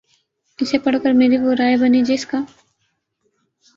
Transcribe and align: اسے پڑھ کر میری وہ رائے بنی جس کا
اسے 0.59 0.77
پڑھ 0.77 0.95
کر 1.03 1.11
میری 1.11 1.37
وہ 1.37 1.53
رائے 1.53 1.75
بنی 1.77 2.01
جس 2.03 2.25
کا 2.25 2.39